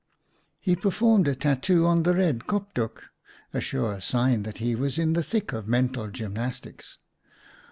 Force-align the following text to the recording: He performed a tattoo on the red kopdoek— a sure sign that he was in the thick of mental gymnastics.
He 0.59 0.75
performed 0.75 1.27
a 1.27 1.35
tattoo 1.35 1.85
on 1.85 2.01
the 2.01 2.15
red 2.15 2.47
kopdoek— 2.47 3.03
a 3.53 3.61
sure 3.61 4.01
sign 4.01 4.41
that 4.41 4.57
he 4.57 4.73
was 4.73 4.97
in 4.97 5.13
the 5.13 5.21
thick 5.21 5.53
of 5.53 5.67
mental 5.67 6.07
gymnastics. 6.09 6.97